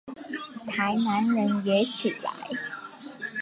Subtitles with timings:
[0.65, 2.31] 台南人也起來